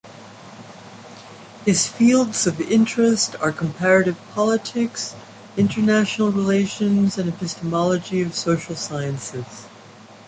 [1.63, 5.13] His fields of interests are comparative politics,
[5.57, 9.67] international relations and epistemology of social sciences.